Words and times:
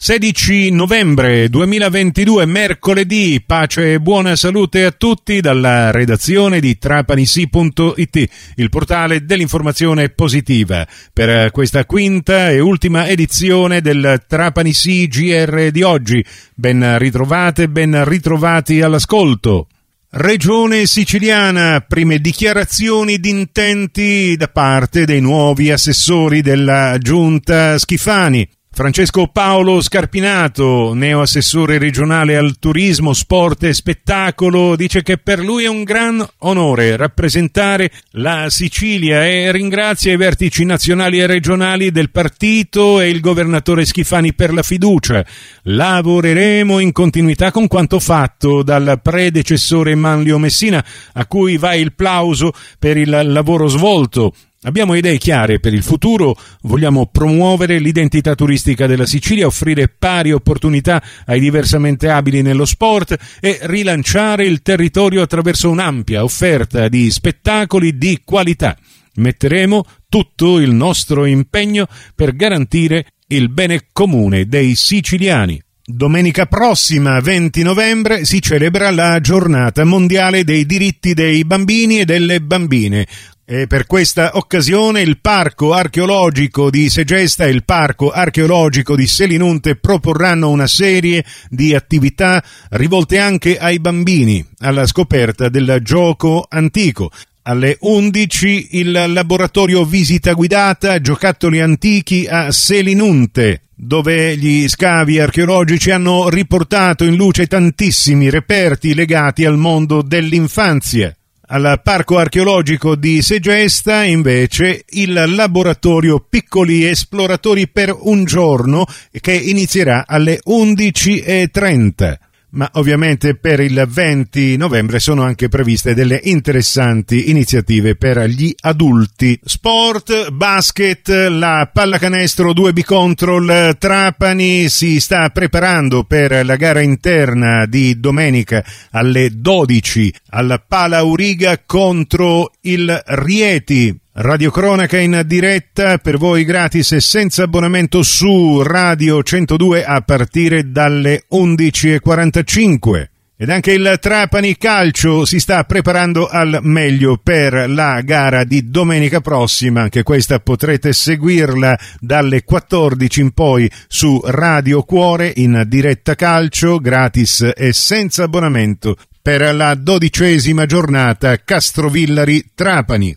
16 0.00 0.70
novembre 0.70 1.48
2022, 1.48 2.46
mercoledì, 2.46 3.42
pace 3.44 3.94
e 3.94 4.00
buona 4.00 4.36
salute 4.36 4.84
a 4.84 4.92
tutti 4.92 5.40
dalla 5.40 5.90
redazione 5.90 6.60
di 6.60 6.78
trapanisi.it, 6.78 8.28
il 8.54 8.68
portale 8.68 9.24
dell'informazione 9.24 10.10
positiva, 10.10 10.86
per 11.12 11.50
questa 11.50 11.84
quinta 11.84 12.48
e 12.48 12.60
ultima 12.60 13.08
edizione 13.08 13.80
del 13.80 14.22
Trapanisi 14.28 15.08
GR 15.08 15.70
di 15.72 15.82
oggi. 15.82 16.24
Ben 16.54 16.96
ritrovate, 16.96 17.68
ben 17.68 18.04
ritrovati 18.04 18.80
all'ascolto. 18.80 19.66
Regione 20.10 20.86
siciliana, 20.86 21.84
prime 21.86 22.20
dichiarazioni 22.20 23.18
di 23.18 23.30
intenti 23.30 24.36
da 24.36 24.46
parte 24.46 25.04
dei 25.04 25.20
nuovi 25.20 25.72
assessori 25.72 26.40
della 26.40 26.96
giunta 26.98 27.76
Schifani. 27.78 28.48
Francesco 28.78 29.26
Paolo 29.26 29.80
Scarpinato, 29.80 30.94
neoassessore 30.94 31.78
regionale 31.78 32.36
al 32.36 32.60
turismo, 32.60 33.12
sport 33.12 33.64
e 33.64 33.74
spettacolo, 33.74 34.76
dice 34.76 35.02
che 35.02 35.18
per 35.18 35.40
lui 35.40 35.64
è 35.64 35.68
un 35.68 35.82
gran 35.82 36.24
onore 36.42 36.94
rappresentare 36.94 37.90
la 38.12 38.46
Sicilia 38.50 39.26
e 39.26 39.50
ringrazia 39.50 40.12
i 40.12 40.16
vertici 40.16 40.64
nazionali 40.64 41.18
e 41.18 41.26
regionali 41.26 41.90
del 41.90 42.12
partito 42.12 43.00
e 43.00 43.08
il 43.08 43.18
governatore 43.18 43.84
Schifani 43.84 44.32
per 44.32 44.52
la 44.52 44.62
fiducia. 44.62 45.26
Lavoreremo 45.62 46.78
in 46.78 46.92
continuità 46.92 47.50
con 47.50 47.66
quanto 47.66 47.98
fatto 47.98 48.62
dal 48.62 49.00
predecessore 49.02 49.96
Manlio 49.96 50.38
Messina, 50.38 50.84
a 51.14 51.26
cui 51.26 51.56
va 51.56 51.74
il 51.74 51.94
plauso 51.94 52.52
per 52.78 52.96
il 52.96 53.10
lavoro 53.10 53.66
svolto 53.66 54.32
Abbiamo 54.62 54.94
idee 54.94 55.18
chiare 55.18 55.60
per 55.60 55.72
il 55.72 55.84
futuro, 55.84 56.36
vogliamo 56.62 57.06
promuovere 57.06 57.78
l'identità 57.78 58.34
turistica 58.34 58.88
della 58.88 59.06
Sicilia, 59.06 59.46
offrire 59.46 59.86
pari 59.86 60.32
opportunità 60.32 61.00
ai 61.26 61.38
diversamente 61.38 62.08
abili 62.08 62.42
nello 62.42 62.64
sport 62.64 63.16
e 63.40 63.60
rilanciare 63.62 64.46
il 64.46 64.60
territorio 64.62 65.22
attraverso 65.22 65.70
un'ampia 65.70 66.24
offerta 66.24 66.88
di 66.88 67.08
spettacoli 67.08 67.96
di 67.96 68.22
qualità. 68.24 68.76
Metteremo 69.14 69.84
tutto 70.08 70.58
il 70.58 70.72
nostro 70.72 71.24
impegno 71.24 71.86
per 72.16 72.34
garantire 72.34 73.06
il 73.28 73.50
bene 73.50 73.86
comune 73.92 74.46
dei 74.46 74.74
siciliani. 74.74 75.62
Domenica 75.84 76.46
prossima, 76.46 77.20
20 77.20 77.62
novembre, 77.62 78.24
si 78.24 78.42
celebra 78.42 78.90
la 78.90 79.20
giornata 79.20 79.84
mondiale 79.84 80.44
dei 80.44 80.66
diritti 80.66 81.14
dei 81.14 81.44
bambini 81.44 82.00
e 82.00 82.04
delle 82.04 82.42
bambine, 82.42 83.06
e 83.50 83.66
per 83.66 83.86
questa 83.86 84.32
occasione 84.34 85.00
il 85.00 85.20
Parco 85.22 85.72
archeologico 85.72 86.68
di 86.68 86.90
Segesta 86.90 87.46
e 87.46 87.48
il 87.48 87.64
Parco 87.64 88.10
archeologico 88.10 88.94
di 88.94 89.06
Selinunte 89.06 89.76
proporranno 89.76 90.50
una 90.50 90.66
serie 90.66 91.24
di 91.48 91.74
attività 91.74 92.44
rivolte 92.72 93.18
anche 93.18 93.56
ai 93.56 93.78
bambini 93.78 94.46
alla 94.58 94.86
scoperta 94.86 95.48
del 95.48 95.78
gioco 95.80 96.44
antico. 96.46 97.10
Alle 97.44 97.78
11 97.80 98.68
il 98.72 98.90
laboratorio 98.90 99.86
visita 99.86 100.34
guidata 100.34 101.00
giocattoli 101.00 101.60
antichi 101.60 102.26
a 102.28 102.52
Selinunte 102.52 103.62
dove 103.74 104.36
gli 104.36 104.68
scavi 104.68 105.20
archeologici 105.20 105.90
hanno 105.90 106.28
riportato 106.28 107.04
in 107.04 107.14
luce 107.14 107.46
tantissimi 107.46 108.28
reperti 108.28 108.92
legati 108.92 109.46
al 109.46 109.56
mondo 109.56 110.02
dell'infanzia. 110.02 111.17
Al 111.50 111.80
Parco 111.82 112.18
archeologico 112.18 112.94
di 112.94 113.22
Segesta, 113.22 114.04
invece, 114.04 114.84
il 114.90 115.14
laboratorio 115.34 116.20
Piccoli 116.20 116.84
Esploratori 116.84 117.68
per 117.68 117.96
un 117.98 118.26
giorno 118.26 118.84
che 119.18 119.32
inizierà 119.32 120.04
alle 120.06 120.40
11.30 120.46 122.27
ma 122.50 122.68
ovviamente 122.74 123.34
per 123.34 123.60
il 123.60 123.84
20 123.86 124.56
novembre 124.56 124.98
sono 124.98 125.22
anche 125.22 125.48
previste 125.48 125.94
delle 125.94 126.20
interessanti 126.24 127.30
iniziative 127.30 127.94
per 127.96 128.24
gli 128.24 128.54
adulti. 128.60 129.38
Sport, 129.42 130.30
basket, 130.30 131.08
la 131.08 131.68
pallacanestro 131.72 132.52
2B 132.52 132.84
Control 132.84 133.76
Trapani 133.78 134.68
si 134.68 135.00
sta 135.00 135.28
preparando 135.30 136.04
per 136.04 136.44
la 136.44 136.56
gara 136.56 136.80
interna 136.80 137.66
di 137.66 138.00
domenica 138.00 138.64
alle 138.90 139.30
12 139.32 140.14
alla 140.30 140.58
Pala 140.58 141.02
Uriga 141.02 141.62
contro 141.64 142.52
il 142.62 143.02
Rieti. 143.06 143.96
Radiocronaca 144.20 144.98
in 144.98 145.22
diretta 145.26 145.98
per 145.98 146.18
voi 146.18 146.42
gratis 146.42 146.90
e 146.90 147.00
senza 147.00 147.44
abbonamento 147.44 148.02
su 148.02 148.62
Radio 148.62 149.22
102 149.22 149.84
a 149.84 150.00
partire 150.00 150.72
dalle 150.72 151.26
11.45. 151.32 153.06
Ed 153.36 153.48
anche 153.48 153.70
il 153.70 153.96
Trapani 154.00 154.56
Calcio 154.56 155.24
si 155.24 155.38
sta 155.38 155.62
preparando 155.62 156.26
al 156.26 156.58
meglio 156.62 157.20
per 157.22 157.70
la 157.70 158.00
gara 158.00 158.42
di 158.42 158.68
domenica 158.68 159.20
prossima, 159.20 159.82
anche 159.82 160.02
questa 160.02 160.40
potrete 160.40 160.92
seguirla 160.92 161.78
dalle 162.00 162.42
14 162.42 163.20
in 163.20 163.30
poi 163.30 163.70
su 163.86 164.20
Radio 164.24 164.82
Cuore 164.82 165.32
in 165.36 165.62
diretta 165.68 166.16
calcio, 166.16 166.80
gratis 166.80 167.52
e 167.56 167.72
senza 167.72 168.24
abbonamento 168.24 168.96
per 169.22 169.54
la 169.54 169.76
dodicesima 169.76 170.66
giornata 170.66 171.36
Castrovillari 171.36 172.50
Trapani. 172.52 173.16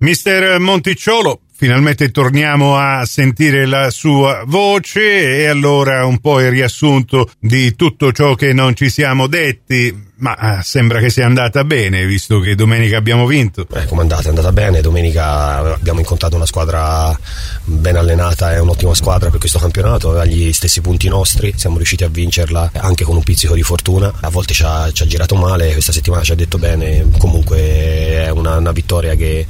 Mister 0.00 0.60
Monticciolo, 0.60 1.40
finalmente 1.52 2.12
torniamo 2.12 2.76
a 2.78 3.04
sentire 3.04 3.66
la 3.66 3.90
sua 3.90 4.44
voce 4.46 5.40
e 5.40 5.46
allora 5.46 6.06
un 6.06 6.20
po' 6.20 6.38
il 6.40 6.50
riassunto 6.50 7.28
di 7.40 7.74
tutto 7.74 8.12
ciò 8.12 8.36
che 8.36 8.52
non 8.52 8.76
ci 8.76 8.90
siamo 8.90 9.26
detti 9.26 10.06
ma 10.18 10.34
ah, 10.34 10.62
sembra 10.62 10.98
che 10.98 11.10
sia 11.10 11.26
andata 11.26 11.62
bene, 11.62 12.04
visto 12.04 12.40
che 12.40 12.56
domenica 12.56 12.96
abbiamo 12.96 13.26
vinto. 13.26 13.66
Eh, 13.72 13.84
come 13.86 14.00
è 14.00 14.02
andata? 14.02 14.24
È 14.24 14.28
andata 14.28 14.50
bene. 14.50 14.80
Domenica 14.80 15.74
abbiamo 15.74 16.00
incontrato 16.00 16.34
una 16.34 16.46
squadra 16.46 17.16
ben 17.64 17.96
allenata 17.96 18.52
e 18.52 18.58
un'ottima 18.58 18.94
squadra 18.94 19.30
per 19.30 19.38
questo 19.38 19.60
campionato. 19.60 20.08
Aveva 20.08 20.24
gli 20.24 20.52
stessi 20.52 20.80
punti 20.80 21.08
nostri. 21.08 21.52
Siamo 21.56 21.76
riusciti 21.76 22.02
a 22.02 22.08
vincerla 22.08 22.72
anche 22.74 23.04
con 23.04 23.14
un 23.14 23.22
pizzico 23.22 23.54
di 23.54 23.62
fortuna. 23.62 24.12
A 24.20 24.28
volte 24.28 24.54
ci 24.54 24.64
ha, 24.64 24.90
ci 24.90 25.04
ha 25.04 25.06
girato 25.06 25.36
male, 25.36 25.72
questa 25.72 25.92
settimana 25.92 26.24
ci 26.24 26.32
ha 26.32 26.36
detto 26.36 26.58
bene. 26.58 27.06
Comunque 27.16 27.58
è 27.58 28.28
una, 28.30 28.56
una 28.56 28.72
vittoria 28.72 29.14
che, 29.14 29.46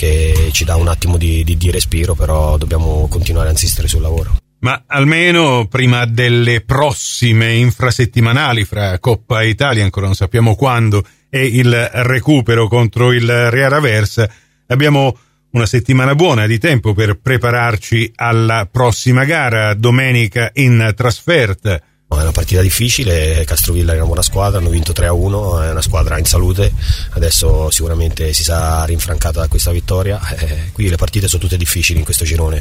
che, 0.00 0.48
ci 0.52 0.64
dà 0.64 0.76
un 0.76 0.88
attimo 0.88 1.18
di, 1.18 1.44
di, 1.44 1.58
di 1.58 1.70
respiro, 1.70 2.14
però 2.14 2.56
dobbiamo 2.56 3.06
continuare 3.10 3.48
a 3.48 3.50
insistere 3.50 3.86
sul 3.86 4.00
lavoro 4.00 4.38
ma 4.62 4.82
almeno 4.86 5.66
prima 5.68 6.04
delle 6.04 6.60
prossime 6.60 7.54
infrasettimanali 7.54 8.64
fra 8.64 8.98
Coppa 8.98 9.42
Italia, 9.42 9.84
ancora 9.84 10.04
non 10.04 10.14
sappiamo 10.14 10.54
quando, 10.54 11.02
e 11.30 11.46
il 11.46 11.90
recupero 11.94 12.68
contro 12.68 13.12
il 13.12 13.50
Real 13.50 13.72
Aversa, 13.72 14.30
abbiamo 14.66 15.16
una 15.52 15.64
settimana 15.64 16.14
buona 16.14 16.46
di 16.46 16.58
tempo 16.58 16.92
per 16.92 17.18
prepararci 17.18 18.12
alla 18.16 18.68
prossima 18.70 19.24
gara, 19.24 19.72
domenica 19.72 20.50
in 20.54 20.92
trasferta. 20.94 21.80
È 22.12 22.22
una 22.22 22.32
partita 22.32 22.60
difficile, 22.60 23.44
Castrovilla 23.44 23.92
è 23.92 23.96
una 23.96 24.04
buona 24.04 24.22
squadra, 24.22 24.58
hanno 24.58 24.68
vinto 24.68 24.92
3-1, 24.92 25.62
è 25.62 25.70
una 25.70 25.80
squadra 25.80 26.18
in 26.18 26.24
salute, 26.24 26.72
adesso 27.10 27.70
sicuramente 27.70 28.32
si 28.32 28.42
sarà 28.42 28.84
rinfrancata 28.84 29.40
da 29.40 29.48
questa 29.48 29.70
vittoria. 29.70 30.20
Eh, 30.36 30.70
qui 30.72 30.88
le 30.88 30.96
partite 30.96 31.28
sono 31.28 31.40
tutte 31.40 31.56
difficili 31.56 32.00
in 32.00 32.04
questo 32.04 32.24
girone 32.24 32.58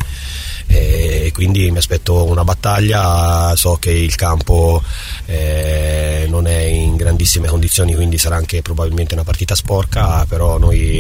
e 0.68 1.32
quindi 1.34 1.72
mi 1.72 1.80
aspetto 1.80 2.26
una 2.26 2.44
battaglia, 2.44 3.56
so 3.56 3.78
che 3.80 3.90
il 3.90 4.14
campo 4.16 4.84
eh, 5.26 6.28
non 6.30 6.46
è 6.46 6.60
in 6.60 6.96
grandissime 6.96 7.48
condizioni 7.48 7.96
quindi 7.96 8.20
sarà 8.20 8.36
anche 8.36 8.62
probabilmente 8.62 9.16
una 9.16 9.24
partita 9.24 9.56
sporca, 9.56 10.26
però 10.26 10.60
noi 10.60 11.00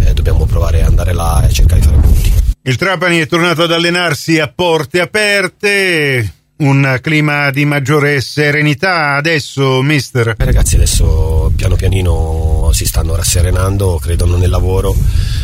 eh, 0.00 0.12
dobbiamo 0.12 0.44
provare 0.44 0.82
ad 0.82 0.88
andare 0.88 1.14
là 1.14 1.46
e 1.48 1.52
cercare 1.52 1.80
di 1.80 1.86
fare 1.86 1.98
punti. 1.98 2.32
Il 2.62 2.76
Trapani 2.76 3.20
è 3.20 3.26
tornato 3.26 3.62
ad 3.62 3.72
allenarsi 3.72 4.38
a 4.38 4.52
porte 4.54 5.00
aperte, 5.00 6.39
un 6.60 6.98
clima 7.00 7.50
di 7.50 7.64
maggiore 7.64 8.20
serenità 8.20 9.14
adesso, 9.14 9.82
mister? 9.82 10.28
Eh, 10.28 10.44
ragazzi, 10.44 10.76
adesso 10.76 11.50
piano 11.56 11.74
pianino 11.74 12.70
si 12.72 12.84
stanno 12.84 13.14
rasserenando, 13.14 13.98
credono 14.00 14.36
nel 14.36 14.50
lavoro, 14.50 14.94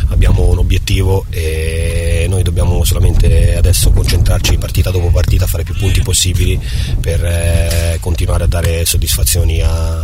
abbiamo 0.09 0.47
un 0.47 0.59
obiettivo 0.59 1.25
e 1.29 2.25
noi 2.29 2.43
dobbiamo 2.43 2.83
solamente 2.83 3.55
adesso 3.55 3.91
concentrarci 3.91 4.57
partita 4.57 4.91
dopo 4.91 5.09
partita 5.09 5.47
fare 5.47 5.63
più 5.63 5.75
punti 5.75 6.01
possibili 6.01 6.59
per 6.99 7.23
eh, 7.23 7.97
continuare 7.99 8.43
a 8.43 8.47
dare 8.47 8.85
soddisfazioni 8.85 9.61
a, 9.61 10.03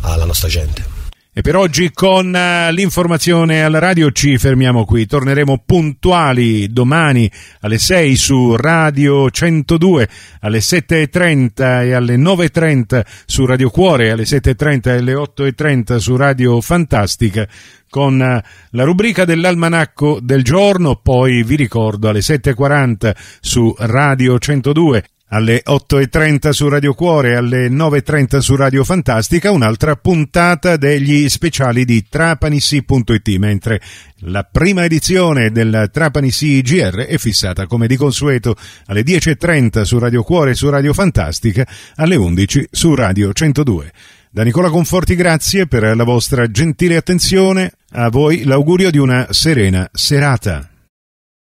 alla 0.00 0.24
nostra 0.24 0.48
gente. 0.48 0.95
E 1.38 1.42
per 1.42 1.54
oggi 1.54 1.90
con 1.92 2.28
uh, 2.28 2.72
l'informazione 2.72 3.62
alla 3.62 3.78
radio 3.78 4.10
ci 4.10 4.38
fermiamo 4.38 4.86
qui. 4.86 5.04
Torneremo 5.04 5.64
puntuali 5.66 6.72
domani 6.72 7.30
alle 7.60 7.76
6 7.76 8.16
su 8.16 8.56
Radio 8.56 9.30
102, 9.30 10.08
alle 10.40 10.60
7.30 10.60 11.82
e 11.82 11.92
alle 11.92 12.16
9.30 12.16 13.04
su 13.26 13.44
Radio 13.44 13.68
Cuore, 13.68 14.12
alle 14.12 14.22
7.30 14.22 14.80
e 14.86 14.90
alle 14.92 15.12
8.30 15.12 15.96
su 15.96 16.16
Radio 16.16 16.58
Fantastica 16.62 17.46
con 17.90 18.14
uh, 18.18 18.40
la 18.70 18.84
rubrica 18.84 19.26
dell'almanacco 19.26 20.20
del 20.22 20.42
giorno, 20.42 20.96
poi 21.02 21.42
vi 21.42 21.56
ricordo 21.56 22.08
alle 22.08 22.20
7.40 22.20 23.14
su 23.40 23.74
Radio 23.76 24.38
102 24.38 25.04
alle 25.28 25.62
8.30 25.66 26.50
su 26.50 26.68
Radio 26.68 26.94
Cuore 26.94 27.34
alle 27.34 27.68
9.30 27.68 28.38
su 28.38 28.54
Radio 28.54 28.84
Fantastica 28.84 29.50
un'altra 29.50 29.96
puntata 29.96 30.76
degli 30.76 31.28
speciali 31.28 31.84
di 31.84 32.06
trapanissi.it 32.08 33.28
mentre 33.38 33.80
la 34.20 34.44
prima 34.44 34.84
edizione 34.84 35.50
del 35.50 35.90
Trapanissi 35.92 36.62
GR 36.62 37.06
è 37.06 37.18
fissata 37.18 37.66
come 37.66 37.88
di 37.88 37.96
consueto 37.96 38.54
alle 38.86 39.02
10.30 39.02 39.82
su 39.82 39.98
Radio 39.98 40.22
Cuore 40.22 40.52
e 40.52 40.54
su 40.54 40.68
Radio 40.70 40.92
Fantastica 40.92 41.66
alle 41.96 42.16
11 42.16 42.68
su 42.70 42.94
Radio 42.94 43.32
102. 43.32 43.92
Da 44.30 44.42
Nicola 44.44 44.70
Conforti 44.70 45.14
grazie 45.14 45.66
per 45.66 45.96
la 45.96 46.04
vostra 46.04 46.50
gentile 46.50 46.96
attenzione, 46.96 47.72
a 47.92 48.10
voi 48.10 48.44
l'augurio 48.44 48.90
di 48.90 48.98
una 48.98 49.26
serena 49.30 49.88
serata. 49.92 50.75